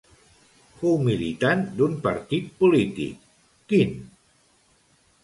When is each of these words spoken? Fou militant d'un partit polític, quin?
Fou 0.77 0.95
militant 1.07 1.61
d'un 1.81 1.93
partit 2.07 2.47
polític, 2.63 3.29
quin? 3.75 3.93